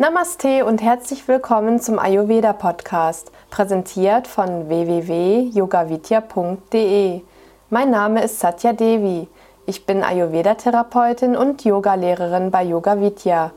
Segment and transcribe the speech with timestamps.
[0.00, 7.22] Namaste und herzlich willkommen zum Ayurveda Podcast, präsentiert von www.yogavidya.de.
[7.68, 9.26] Mein Name ist Satya Devi.
[9.66, 13.50] Ich bin Ayurveda-Therapeutin und Yogalehrerin bei Yoga Vidya.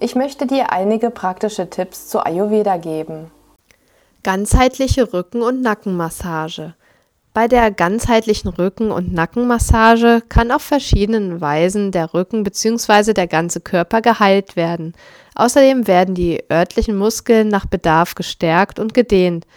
[0.00, 3.30] Ich möchte dir einige praktische Tipps zu Ayurveda geben.
[4.24, 6.74] Ganzheitliche Rücken- und Nackenmassage.
[7.34, 13.12] Bei der ganzheitlichen Rücken- und Nackenmassage kann auf verschiedenen Weisen der Rücken bzw.
[13.12, 14.94] der ganze Körper geheilt werden.
[15.34, 19.48] Außerdem werden die örtlichen Muskeln nach Bedarf gestärkt und gedehnt.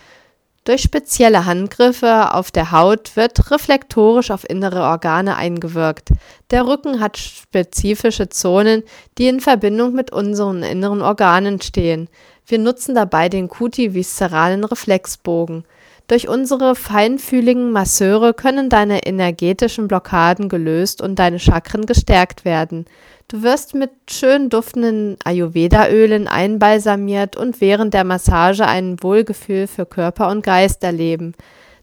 [0.64, 6.10] Durch spezielle Handgriffe auf der Haut wird reflektorisch auf innere Organe eingewirkt.
[6.50, 8.82] Der Rücken hat spezifische Zonen,
[9.20, 12.10] die in Verbindung mit unseren inneren Organen stehen.
[12.48, 15.64] Wir nutzen dabei den Kuti-viszeralen Reflexbogen.
[16.08, 22.86] Durch unsere feinfühligen Masseure können deine energetischen Blockaden gelöst und deine Chakren gestärkt werden.
[23.28, 30.30] Du wirst mit schön duftenden Ayurveda-Ölen einbalsamiert und während der Massage ein Wohlgefühl für Körper
[30.30, 31.34] und Geist erleben.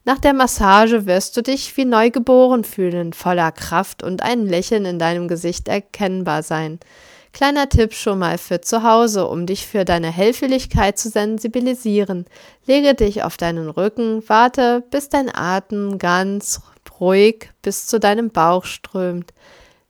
[0.06, 4.98] Nach der Massage wirst du dich wie neugeboren fühlen, voller Kraft und ein Lächeln in
[4.98, 6.78] deinem Gesicht erkennbar sein.
[7.34, 12.26] Kleiner Tipp schon mal für zu Hause, um dich für deine Hellfühligkeit zu sensibilisieren.
[12.64, 16.60] Lege dich auf deinen Rücken, warte, bis dein Atem ganz
[17.00, 19.32] ruhig bis zu deinem Bauch strömt.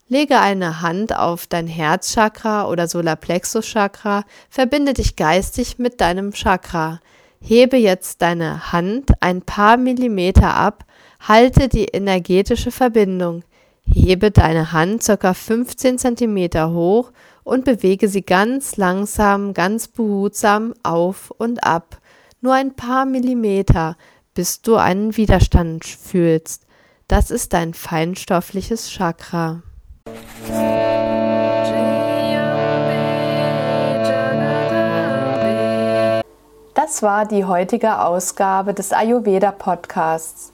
[0.09, 7.01] Lege eine Hand auf dein Herzchakra oder Solarplexuschakra, verbinde dich geistig mit deinem Chakra.
[7.43, 10.87] Hebe jetzt deine Hand ein paar Millimeter ab,
[11.21, 13.45] halte die energetische Verbindung.
[13.87, 15.35] Hebe deine Hand ca.
[15.35, 17.13] 15 cm hoch
[17.45, 21.99] und bewege sie ganz langsam, ganz behutsam auf und ab.
[22.41, 23.97] Nur ein paar Millimeter,
[24.35, 26.67] bis du einen Widerstand fühlst.
[27.07, 29.63] Das ist dein feinstoffliches Chakra.
[36.75, 40.54] Das war die heutige Ausgabe des Ayurveda Podcasts.